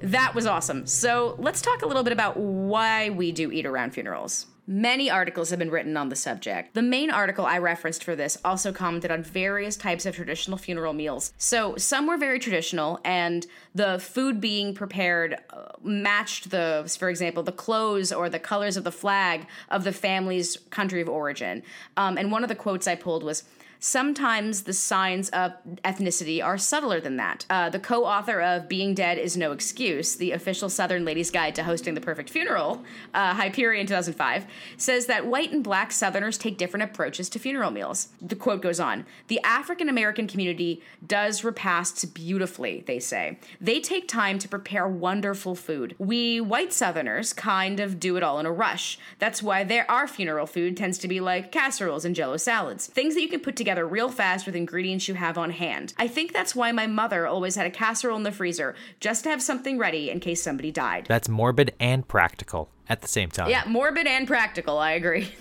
That 0.00 0.34
was 0.34 0.46
awesome. 0.46 0.86
So 0.86 1.36
let's 1.38 1.62
talk 1.62 1.82
a 1.82 1.86
little 1.86 2.02
bit 2.02 2.12
about 2.12 2.36
why 2.36 3.10
we 3.10 3.30
do 3.30 3.52
eat 3.52 3.66
around 3.66 3.92
funerals. 3.92 4.46
Many 4.70 5.10
articles 5.10 5.48
have 5.48 5.58
been 5.58 5.70
written 5.70 5.96
on 5.96 6.10
the 6.10 6.14
subject. 6.14 6.74
The 6.74 6.82
main 6.82 7.10
article 7.10 7.46
I 7.46 7.56
referenced 7.56 8.04
for 8.04 8.14
this 8.14 8.36
also 8.44 8.70
commented 8.70 9.10
on 9.10 9.22
various 9.22 9.78
types 9.78 10.04
of 10.04 10.14
traditional 10.14 10.58
funeral 10.58 10.92
meals. 10.92 11.32
So, 11.38 11.76
some 11.76 12.06
were 12.06 12.18
very 12.18 12.38
traditional, 12.38 13.00
and 13.02 13.46
the 13.74 13.98
food 13.98 14.42
being 14.42 14.74
prepared 14.74 15.38
uh, 15.48 15.68
matched 15.82 16.50
the, 16.50 16.94
for 16.98 17.08
example, 17.08 17.42
the 17.42 17.50
clothes 17.50 18.12
or 18.12 18.28
the 18.28 18.38
colors 18.38 18.76
of 18.76 18.84
the 18.84 18.92
flag 18.92 19.46
of 19.70 19.84
the 19.84 19.92
family's 19.92 20.58
country 20.68 21.00
of 21.00 21.08
origin. 21.08 21.62
Um, 21.96 22.18
and 22.18 22.30
one 22.30 22.42
of 22.42 22.50
the 22.50 22.54
quotes 22.54 22.86
I 22.86 22.94
pulled 22.94 23.22
was, 23.22 23.44
Sometimes 23.80 24.62
the 24.62 24.72
signs 24.72 25.28
of 25.30 25.52
ethnicity 25.84 26.42
are 26.42 26.58
subtler 26.58 27.00
than 27.00 27.16
that. 27.16 27.46
Uh, 27.48 27.70
the 27.70 27.78
co 27.78 28.04
author 28.04 28.40
of 28.40 28.68
Being 28.68 28.92
Dead 28.92 29.18
is 29.18 29.36
No 29.36 29.52
Excuse, 29.52 30.16
the 30.16 30.32
official 30.32 30.68
Southern 30.68 31.04
Ladies 31.04 31.30
Guide 31.30 31.54
to 31.54 31.62
Hosting 31.62 31.94
the 31.94 32.00
Perfect 32.00 32.28
Funeral, 32.28 32.82
uh, 33.14 33.34
Hyperion 33.34 33.86
2005, 33.86 34.46
says 34.76 35.06
that 35.06 35.26
white 35.26 35.52
and 35.52 35.62
black 35.62 35.92
Southerners 35.92 36.38
take 36.38 36.58
different 36.58 36.82
approaches 36.82 37.28
to 37.30 37.38
funeral 37.38 37.70
meals. 37.70 38.08
The 38.20 38.34
quote 38.34 38.62
goes 38.62 38.80
on 38.80 39.06
The 39.28 39.40
African 39.44 39.88
American 39.88 40.26
community 40.26 40.82
does 41.06 41.44
repasts 41.44 42.04
beautifully, 42.04 42.82
they 42.86 42.98
say. 42.98 43.38
They 43.60 43.78
take 43.78 44.08
time 44.08 44.40
to 44.40 44.48
prepare 44.48 44.88
wonderful 44.88 45.54
food. 45.54 45.94
We 45.98 46.40
white 46.40 46.72
Southerners 46.72 47.32
kind 47.32 47.78
of 47.78 48.00
do 48.00 48.16
it 48.16 48.24
all 48.24 48.40
in 48.40 48.46
a 48.46 48.52
rush. 48.52 48.98
That's 49.20 49.40
why 49.40 49.62
there, 49.62 49.88
our 49.88 50.08
funeral 50.08 50.46
food 50.46 50.76
tends 50.76 50.98
to 50.98 51.08
be 51.08 51.20
like 51.20 51.52
casseroles 51.52 52.04
and 52.04 52.16
jello 52.16 52.38
salads, 52.38 52.86
things 52.86 53.14
that 53.14 53.22
you 53.22 53.28
can 53.28 53.38
put 53.38 53.54
together 53.54 53.67
real 53.76 54.08
fast 54.08 54.46
with 54.46 54.56
ingredients 54.56 55.08
you 55.08 55.14
have 55.14 55.36
on 55.36 55.50
hand. 55.50 55.92
I 55.98 56.08
think 56.08 56.32
that's 56.32 56.54
why 56.54 56.72
my 56.72 56.86
mother 56.86 57.26
always 57.26 57.56
had 57.56 57.66
a 57.66 57.70
casserole 57.70 58.16
in 58.16 58.22
the 58.22 58.32
freezer, 58.32 58.74
just 59.00 59.24
to 59.24 59.30
have 59.30 59.42
something 59.42 59.78
ready 59.78 60.10
in 60.10 60.20
case 60.20 60.42
somebody 60.42 60.70
died. 60.70 61.06
That's 61.08 61.28
morbid 61.28 61.74
and 61.78 62.06
practical 62.06 62.70
at 62.88 63.02
the 63.02 63.08
same 63.08 63.30
time. 63.30 63.50
Yeah, 63.50 63.64
morbid 63.66 64.06
and 64.06 64.26
practical, 64.26 64.78
I 64.78 64.92
agree. 64.92 65.28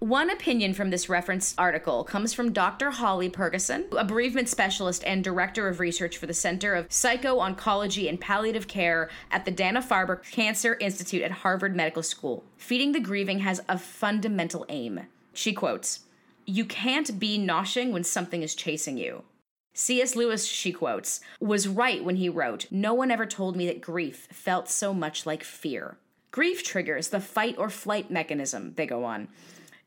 One 0.00 0.30
opinion 0.30 0.74
from 0.74 0.90
this 0.90 1.08
reference 1.08 1.56
article 1.58 2.04
comes 2.04 2.32
from 2.32 2.52
Dr. 2.52 2.92
Holly 2.92 3.28
Prigerson, 3.28 3.86
a 3.90 4.04
bereavement 4.04 4.48
specialist 4.48 5.02
and 5.04 5.24
director 5.24 5.66
of 5.66 5.80
research 5.80 6.18
for 6.18 6.26
the 6.26 6.34
Center 6.34 6.76
of 6.76 6.92
Psycho 6.92 7.40
Oncology 7.40 8.08
and 8.08 8.20
Palliative 8.20 8.68
Care 8.68 9.10
at 9.32 9.44
the 9.44 9.50
Dana 9.50 9.82
Farber 9.82 10.22
Cancer 10.30 10.76
Institute 10.80 11.22
at 11.22 11.32
Harvard 11.32 11.74
Medical 11.74 12.04
School. 12.04 12.44
Feeding 12.56 12.92
the 12.92 13.00
grieving 13.00 13.40
has 13.40 13.60
a 13.68 13.76
fundamental 13.76 14.64
aim. 14.68 15.00
She 15.32 15.52
quotes, 15.52 16.04
You 16.50 16.64
can't 16.64 17.18
be 17.18 17.38
noshing 17.38 17.92
when 17.92 18.04
something 18.04 18.42
is 18.42 18.54
chasing 18.54 18.96
you. 18.96 19.24
C.S. 19.74 20.16
Lewis, 20.16 20.46
she 20.46 20.72
quotes, 20.72 21.20
was 21.40 21.68
right 21.68 22.02
when 22.02 22.16
he 22.16 22.30
wrote, 22.30 22.64
No 22.70 22.94
one 22.94 23.10
ever 23.10 23.26
told 23.26 23.54
me 23.54 23.66
that 23.66 23.82
grief 23.82 24.26
felt 24.32 24.70
so 24.70 24.94
much 24.94 25.26
like 25.26 25.44
fear. 25.44 25.98
Grief 26.30 26.64
triggers 26.64 27.08
the 27.08 27.20
fight 27.20 27.56
or 27.58 27.68
flight 27.68 28.10
mechanism, 28.10 28.72
they 28.76 28.86
go 28.86 29.04
on. 29.04 29.28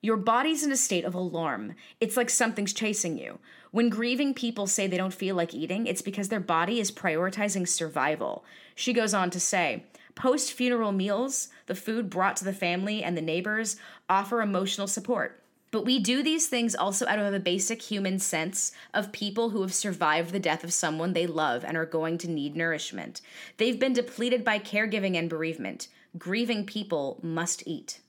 Your 0.02 0.18
body's 0.18 0.64
in 0.64 0.72
a 0.72 0.78
state 0.78 1.04
of 1.04 1.16
alarm. 1.16 1.74
It's 2.00 2.16
like 2.16 2.30
something's 2.30 2.74
chasing 2.74 3.18
you. 3.18 3.40
When 3.72 3.90
grieving 3.90 4.36
people 4.36 4.68
say 4.68 4.86
they 4.86 4.98
don't 4.98 5.16
feel 5.16 5.36
like 5.36 5.56
eating, 5.56 5.88
it's 5.88 6.04
because 6.04 6.30
their 6.30 6.40
body 6.40 6.80
is 6.80 6.92
prioritizing 6.92 7.68
survival. 7.68 8.46
She 8.76 8.94
goes 8.94 9.16
on 9.16 9.32
to 9.32 9.40
say, 9.40 9.86
post 10.14 10.54
funeral 10.54 10.92
meals, 10.92 11.48
the 11.66 11.74
food 11.74 12.12
brought 12.12 12.36
to 12.36 12.46
the 12.46 12.54
family 12.54 13.04
and 13.04 13.18
the 13.18 13.22
neighbors 13.22 13.78
offer 14.08 14.44
emotional 14.44 14.86
support. 14.86 15.41
But 15.72 15.86
we 15.86 16.00
do 16.00 16.22
these 16.22 16.48
things 16.48 16.76
also 16.76 17.08
out 17.08 17.18
of 17.18 17.34
a 17.34 17.40
basic 17.40 17.82
human 17.82 18.20
sense 18.20 18.74
of 18.94 19.14
people 19.14 19.50
who 19.50 19.62
have 19.62 19.74
survived 19.74 20.32
the 20.32 20.40
death 20.40 20.66
of 20.66 20.74
someone 20.74 21.14
they 21.14 21.26
love 21.26 21.64
and 21.64 21.78
are 21.78 21.86
going 21.86 22.18
to 22.20 22.30
need 22.30 22.56
nourishment. 22.58 23.22
They've 23.56 23.80
been 23.80 23.94
depleted 23.94 24.44
by 24.44 24.60
caregiving 24.60 25.18
and 25.18 25.30
bereavement. 25.30 25.88
Grieving 26.18 26.66
people 26.66 27.20
must 27.24 27.64
eat. 27.66 28.02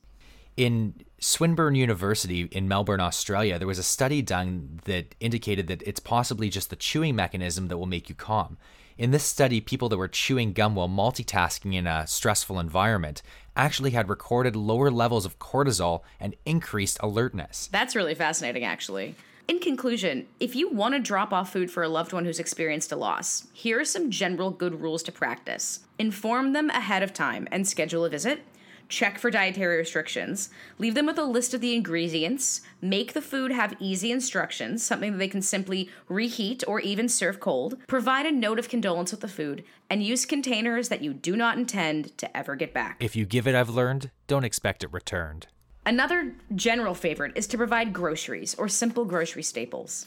In 0.57 0.95
Swinburne 1.19 1.77
University 1.77 2.43
in 2.51 2.67
Melbourne, 2.67 3.01
Australia, 3.01 3.59
there 3.59 3.69
was 3.69 3.79
a 3.79 3.85
study 3.85 4.21
done 4.21 4.81
that 4.85 5.15
indicated 5.21 5.69
that 5.69 5.83
it's 5.87 6.01
possibly 6.01 6.51
just 6.51 6.69
the 6.69 6.77
chewing 6.77 7.15
mechanism 7.15 7.69
that 7.69 7.79
will 7.79 7.87
make 7.87 8.09
you 8.09 8.15
calm. 8.17 8.59
In 8.99 9.11
this 9.11 9.25
study, 9.25 9.61
people 9.61 9.89
that 9.89 9.97
were 9.97 10.09
chewing 10.09 10.53
gum 10.53 10.75
while 10.75 10.89
multitasking 10.89 11.75
in 11.75 11.87
a 11.87 12.07
stressful 12.07 12.59
environment 12.59 13.23
actually 13.57 13.93
had 13.93 14.09
recorded 14.09 14.55
lower 14.55 14.91
levels 14.91 15.25
of 15.25 15.39
cortisol 15.39 16.03
and 16.21 16.37
increased 16.45 16.99
alertness. 17.01 17.69
That's 17.73 17.97
really 17.97 18.15
fascinating, 18.15 18.65
actually. 18.65 19.15
In 19.49 19.59
conclusion, 19.59 20.29
if 20.39 20.55
you 20.55 20.71
want 20.71 20.95
to 20.95 21.01
drop 21.01 21.33
off 21.33 21.53
food 21.53 21.71
for 21.71 21.83
a 21.83 21.89
loved 21.89 22.13
one 22.13 22.25
who's 22.25 22.39
experienced 22.39 22.93
a 22.93 22.97
loss, 22.97 23.49
here 23.53 23.81
are 23.81 23.85
some 23.85 24.11
general 24.11 24.51
good 24.51 24.81
rules 24.81 25.03
to 25.05 25.13
practice. 25.13 25.81
Inform 25.99 26.53
them 26.53 26.71
ahead 26.71 27.03
of 27.03 27.13
time 27.13 27.49
and 27.51 27.67
schedule 27.67 28.05
a 28.05 28.11
visit 28.11 28.43
check 28.89 29.19
for 29.19 29.31
dietary 29.31 29.77
restrictions, 29.77 30.51
leave 30.79 30.95
them 30.95 31.07
with 31.07 31.19
a 31.19 31.25
list 31.25 31.55
of 31.55 31.61
the 31.61 31.75
ingredients, 31.75 32.61
make 32.81 33.13
the 33.13 33.23
food 33.23 33.53
have 33.53 33.77
easy 33.79 34.13
instructions, 34.13 34.83
something 34.83 35.13
that 35.13 35.19
they 35.19 35.29
can 35.29 35.43
simply 35.43 35.91
reheat 36.09 36.63
or 36.67 36.81
even 36.81 37.09
serve 37.09 37.41
cold, 37.41 37.77
provide 37.87 38.27
a 38.27 38.33
note 38.33 38.59
of 38.59 38.69
condolence 38.69 39.11
with 39.11 39.21
the 39.21 39.29
food, 39.29 39.65
and 39.91 40.03
use 40.03 40.27
containers 40.27 40.89
that 40.89 41.03
you 41.03 41.13
do 41.13 41.37
not 41.37 41.57
intend 41.57 42.17
to 42.19 42.37
ever 42.37 42.57
get 42.57 42.73
back. 42.75 42.97
If 43.01 43.17
you 43.17 43.25
give 43.25 43.47
it, 43.47 43.55
I've 43.55 43.71
learned, 43.71 44.11
don't 44.27 44.45
expect 44.45 44.85
it 44.85 44.93
returned. 44.93 45.47
Another 45.85 46.35
general 46.55 46.95
favorite 46.95 47.33
is 47.35 47.47
to 47.49 47.57
provide 47.57 47.93
groceries 47.93 48.55
or 48.55 48.69
simple 48.69 49.05
grocery 49.05 49.43
staples. 49.43 50.07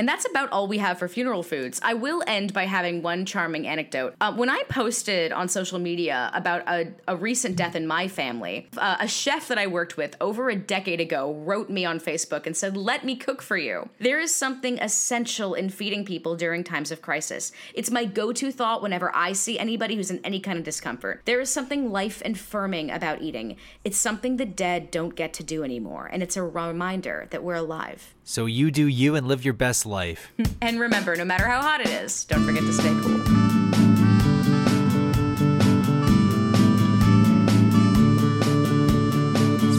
And 0.00 0.08
that's 0.08 0.24
about 0.24 0.50
all 0.50 0.66
we 0.66 0.78
have 0.78 0.98
for 0.98 1.08
funeral 1.08 1.42
foods. 1.42 1.78
I 1.82 1.92
will 1.92 2.22
end 2.26 2.54
by 2.54 2.64
having 2.64 3.02
one 3.02 3.26
charming 3.26 3.66
anecdote. 3.66 4.14
Uh, 4.18 4.32
when 4.32 4.48
I 4.48 4.62
posted 4.70 5.30
on 5.30 5.46
social 5.46 5.78
media 5.78 6.30
about 6.32 6.66
a, 6.66 6.94
a 7.06 7.14
recent 7.14 7.54
death 7.54 7.76
in 7.76 7.86
my 7.86 8.08
family, 8.08 8.70
uh, 8.78 8.96
a 8.98 9.06
chef 9.06 9.48
that 9.48 9.58
I 9.58 9.66
worked 9.66 9.98
with 9.98 10.16
over 10.18 10.48
a 10.48 10.56
decade 10.56 11.02
ago 11.02 11.34
wrote 11.34 11.68
me 11.68 11.84
on 11.84 12.00
Facebook 12.00 12.46
and 12.46 12.56
said, 12.56 12.78
Let 12.78 13.04
me 13.04 13.14
cook 13.14 13.42
for 13.42 13.58
you. 13.58 13.90
There 13.98 14.18
is 14.18 14.34
something 14.34 14.78
essential 14.78 15.52
in 15.52 15.68
feeding 15.68 16.06
people 16.06 16.34
during 16.34 16.64
times 16.64 16.90
of 16.90 17.02
crisis. 17.02 17.52
It's 17.74 17.90
my 17.90 18.06
go 18.06 18.32
to 18.32 18.50
thought 18.50 18.80
whenever 18.80 19.14
I 19.14 19.34
see 19.34 19.58
anybody 19.58 19.96
who's 19.96 20.10
in 20.10 20.24
any 20.24 20.40
kind 20.40 20.56
of 20.56 20.64
discomfort. 20.64 21.20
There 21.26 21.42
is 21.42 21.50
something 21.50 21.92
life 21.92 22.22
affirming 22.24 22.90
about 22.90 23.20
eating. 23.20 23.56
It's 23.84 23.98
something 23.98 24.38
the 24.38 24.46
dead 24.46 24.90
don't 24.90 25.14
get 25.14 25.34
to 25.34 25.44
do 25.44 25.62
anymore, 25.62 26.08
and 26.10 26.22
it's 26.22 26.38
a 26.38 26.42
reminder 26.42 27.28
that 27.32 27.44
we're 27.44 27.56
alive. 27.56 28.14
So 28.30 28.46
you 28.46 28.70
do 28.70 28.86
you 28.86 29.16
and 29.16 29.26
live 29.26 29.44
your 29.44 29.54
best 29.54 29.84
life. 29.84 30.32
And 30.62 30.78
remember, 30.78 31.16
no 31.16 31.24
matter 31.24 31.46
how 31.48 31.62
hot 31.62 31.80
it 31.80 31.88
is, 31.88 32.22
don't 32.26 32.44
forget 32.44 32.62
to 32.62 32.72
stay 32.72 32.90
cool. 33.02 33.18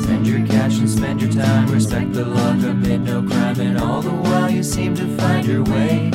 Spend 0.03 0.27
your 0.27 0.45
cash 0.47 0.79
and 0.79 0.89
spend 0.89 1.21
your 1.21 1.31
time. 1.31 1.71
Respect 1.71 2.11
the 2.11 2.25
law, 2.25 2.51
commit 2.59 2.99
no 2.99 3.23
crime, 3.23 3.61
and 3.61 3.77
all 3.77 4.01
the 4.01 4.09
while 4.09 4.49
you 4.49 4.63
seem 4.63 4.95
to 4.95 5.07
find 5.15 5.47
your 5.47 5.63
way. 5.63 6.11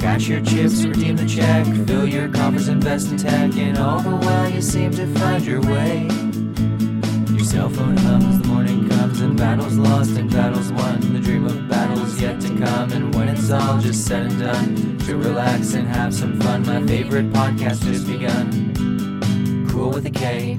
Cash 0.00 0.26
your 0.26 0.40
chips, 0.40 0.82
redeem 0.84 1.14
the 1.14 1.26
check, 1.26 1.64
fill 1.86 2.08
your 2.08 2.28
coffers, 2.28 2.66
invest 2.66 3.12
in 3.12 3.18
tech, 3.18 3.56
and 3.56 3.78
all 3.78 4.00
the 4.00 4.16
while 4.16 4.50
you 4.50 4.60
seem 4.60 4.90
to 4.92 5.06
find 5.18 5.44
your 5.44 5.60
way. 5.60 6.08
Your 7.36 7.44
cell 7.44 7.68
phone 7.68 7.96
hums, 7.98 8.17
and 9.20 9.36
battles 9.36 9.76
lost 9.76 10.16
and 10.16 10.30
battles 10.30 10.70
won. 10.72 11.00
The 11.12 11.20
dream 11.20 11.44
of 11.46 11.68
battles 11.68 12.20
yet 12.20 12.40
to 12.42 12.48
come. 12.48 12.92
And 12.92 13.14
when 13.14 13.28
it's 13.28 13.50
all 13.50 13.78
just 13.78 14.06
said 14.06 14.26
and 14.26 14.38
done, 14.38 14.98
to 15.06 15.16
relax 15.16 15.74
and 15.74 15.88
have 15.88 16.14
some 16.14 16.40
fun. 16.40 16.66
My 16.66 16.84
favorite 16.86 17.32
podcast 17.32 17.82
just 17.84 18.06
begun. 18.06 19.66
Cool 19.70 19.90
with 19.90 20.06
a 20.06 20.10
K. 20.10 20.58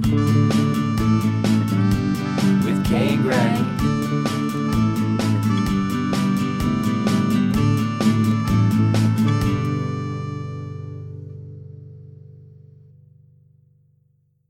With 2.66 2.86
K 2.86 3.16
Gray. 3.18 3.99